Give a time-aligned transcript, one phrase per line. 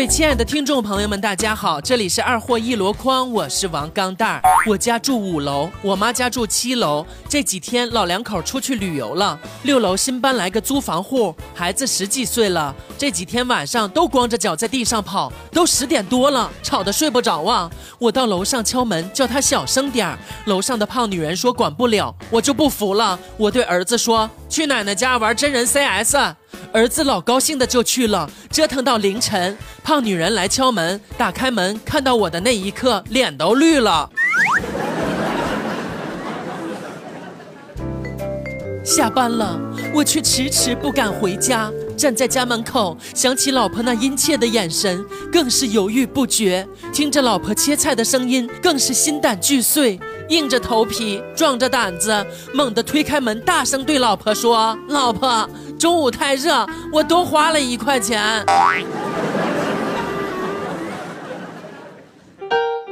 [0.00, 4.42] 位亲爱的听众朋友们，大家好，这里是二货一箩筐，我是王钢蛋儿。
[4.66, 7.04] 我家住五楼，我妈家住七楼。
[7.28, 12.74] 这几天老两口出去旅游了，六楼新搬来个租房户，孩子十几岁了。
[12.96, 17.70] 这几天晚上都光着脚在地上跑，都十点多了，吵得睡不着啊。
[17.98, 20.18] 我到楼上敲门，叫他小声点儿。
[20.46, 23.18] 楼上的胖女人说管不了，我就不服了。
[23.36, 26.16] 我对儿子说，去奶奶家玩真人 CS。
[26.72, 29.58] 儿子老高兴的就去了，折腾到凌晨。
[29.82, 34.08] 胖女人来敲门，打开门看到我的那一刻，脸都绿了。
[38.84, 39.58] 下班了，
[39.92, 41.72] 我却迟迟不敢回家。
[41.96, 46.66] 站在家门口，想起老婆那殷切的眼神，更是犹豫不决。
[46.94, 50.00] 听着老婆切菜的声音，更是心胆俱碎。
[50.30, 55.46] 硬着头皮，壮着胆子，猛地推开门，大声对老婆说：“老婆，
[55.80, 58.44] 中午太热，我多花了一块钱。”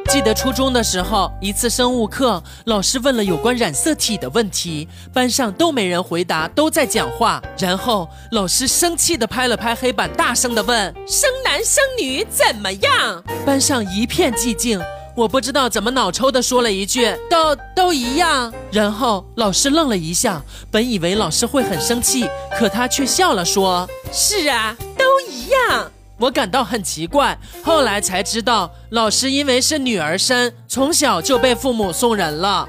[0.08, 7.42] 记得初中的时候，一次生物课，老师问了有关染色体的问题，班上都没人回答，都在讲话。
[7.58, 14.80] 然后老师生气地拍了拍黑板，大声地问：“生男生女怎么样？”班上一片寂静。
[15.18, 22.24] 我不知道怎么脑抽的说了一句：“都都一样。”然后老师愣了一下，本以为老师会很生气，
[22.56, 32.68] 可他却笑了，说：“是啊，都一样。”我感到很奇怪，后来才知道，老师因为是女儿身，从小就被父母送人了。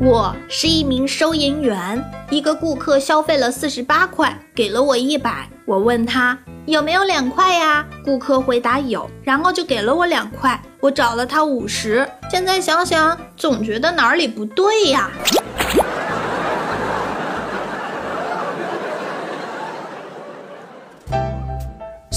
[0.00, 5.48] 我是一名收银员，一个顾客消费了四十八块，给了我一百。
[5.64, 6.36] 我问他
[6.66, 7.86] 有没有两块呀？
[8.04, 10.60] 顾客回答有，然后就给了我两块。
[10.80, 15.08] 我找了他五十，现在想想，总觉得哪里不对呀。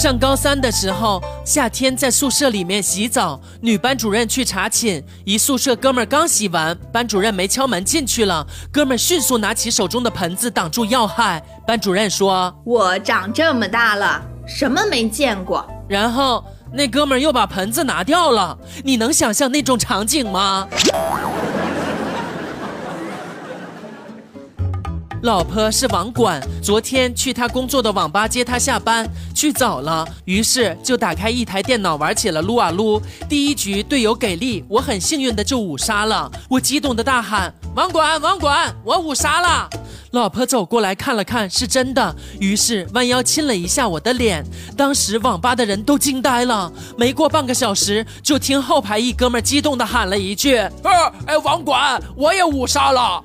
[0.07, 11.43] 上高三的时候，夏天在宿舍里面洗澡，女班主任去查寝，一宿舍哥们儿刚洗完，班主任没敲门进去了，哥们儿迅速拿起手中的盆子挡住要害。
[11.67, 16.41] 班主任说：“我长这么大了，什么没见过？”然后
[16.71, 20.65] 那哥们儿又把盆子拿掉了，你能想象那种场景吗？
[25.23, 33.01] 老婆是网管，昨天去他工作的网吧接他下班，去早了，于是就打开一台电脑玩起了撸啊撸。
[33.27, 39.67] 第一局队友给力，我很幸运的就五杀了，我激动的大喊：“网管，网管，我五杀了！”
[40.11, 44.45] 老婆走过来看了看，是真的，于是弯腰亲了一下我的脸。
[44.77, 46.71] 当时网吧的人都惊呆了。
[46.95, 50.57] 没过半个小时，就听后排一哥们激动的喊了一句：“，
[51.25, 53.23] 哎，网管，我也五杀了！”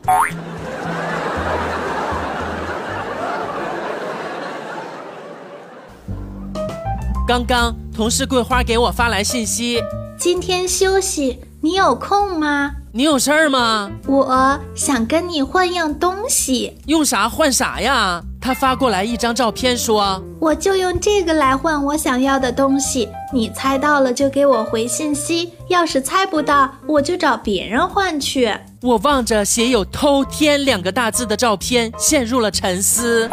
[7.32, 9.82] 刚刚同事桂花给我发来信息，
[10.18, 12.72] 今天休息，你有空吗？
[12.92, 13.90] 你有事儿吗？
[14.06, 18.22] 我想跟你换样东西，用啥换啥呀？
[18.38, 28.54] 他发过来一张照片，说我就用这个来换我想要的东西，你猜到了就给我回信息，要是猜不到，我就找别人换去。
[28.82, 33.26] 我望着写有“偷天”两个大字的照片，陷入了沉思。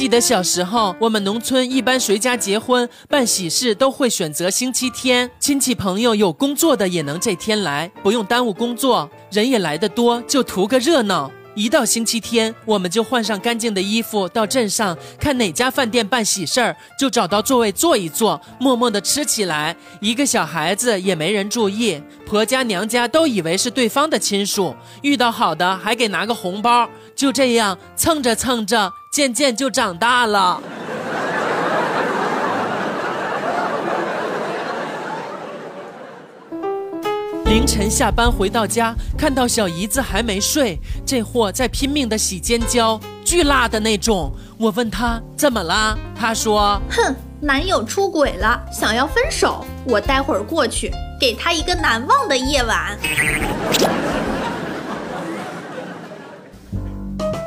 [0.00, 11.30] 记得小时候，我们农村一般谁家结婚办喜事都会选择星期天，亲戚朋友有工作的也能这天来，不用耽误工作，人也来得多，就图个热闹。
[11.54, 19.76] 一到星期天，我们就换上干净的衣服，到镇上看哪家饭店办喜事儿，就找到座位坐一坐，默默地吃起来。
[20.00, 26.88] 一个小孩子也没人注意，婆家娘家都以为是对方的亲属，遇到好的还给拿个红包。
[27.16, 30.62] 就这样蹭着蹭着，渐渐就长大了。
[37.50, 44.32] 凌晨下班回到家，看到小姨子还没睡，这货在拼命的洗尖椒，巨辣的那种。
[44.56, 49.66] 我问他怎么了，他说：“哼，男友出轨了，想要分手。
[49.84, 52.96] 我待会儿过去，给他一个难忘的夜晚。”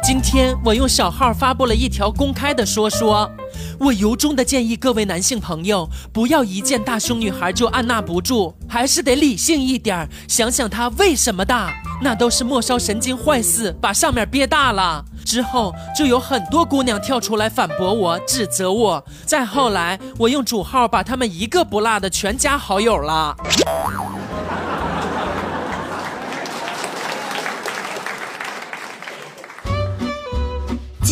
[0.03, 3.31] 今天我用小号发布了一条公开的说说，
[3.79, 15.03] 我由衷的建议各位男性朋友，不要一见大胸女孩就按捺不住，还是得理性一点，想想她为什么大，那都是末梢神经坏死，把上面憋大了。
[15.25, 19.03] 之后就有很多姑娘跳出来反驳我、指责我。
[19.25, 23.35] 再后来，我用主号把他们一个不落的全加好友了。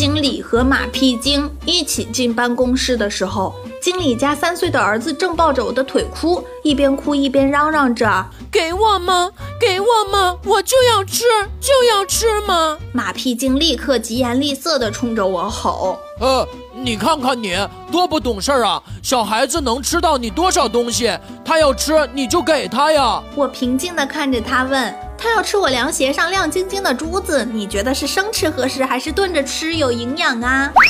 [0.02, 9.30] 经理和马屁精一起进办公室的时候，经理家三岁的儿子正抱着我的腿哭，一边哭一边嚷嚷着：“给我吗？
[9.60, 10.36] 给我吗？
[10.44, 11.22] 我就要吃，
[11.60, 16.44] 就要吃吗？”马屁精立刻疾言厉色地冲着我吼：“呃，
[16.74, 17.56] 你看看你
[17.92, 18.82] 多不懂事儿啊！
[19.04, 21.16] 小孩子能吃到你多少东西？
[21.44, 24.92] 他要吃你就给他呀！”我平静地看着他问。
[25.22, 30.72] 他要吃我凉鞋上亮晶晶的珠子，你觉得是生吃合适，还是炖着吃有营养啊？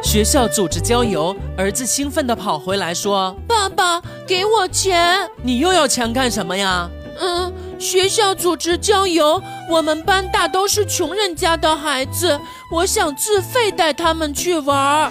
[0.00, 5.28] 学校组织郊游，儿子兴奋地跑回来说：“爸爸，给我钱！
[5.42, 6.88] 你又要钱干什么呀
[7.18, 12.38] ？”“嗯，学校组织郊游，我们班大都是穷人家的孩子，
[12.70, 15.10] 我想自费带他们去玩。”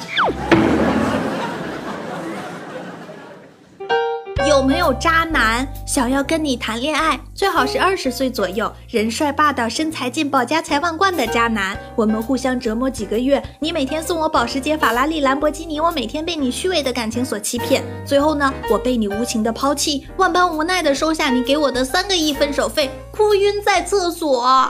[4.45, 7.17] 有没有渣男想要跟你谈恋爱？
[7.33, 11.77] 最好是二十岁左右，人帅霸道，身材劲爆，家财万贯的渣男。
[11.95, 17.81] 我们互相折磨几个月，你每天送我保时捷、法拉利、兰博基尼，我每天被你虚伪的感情所欺骗。
[18.05, 24.69] 最后呢，我被你无情的抛弃，万般无奈的收下你给我的三个亿分手费，哭晕在厕所。